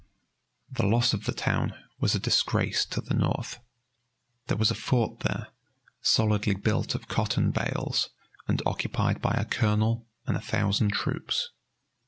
[0.71, 3.59] The loss of the town was a disgrace to the North.
[4.47, 5.49] There was a fort there,
[6.01, 8.09] solidly built of cotton bales
[8.47, 11.51] and occupied by a colonel and a thousand troops.